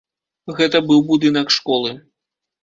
[0.59, 1.91] Гэта быў будынак школы.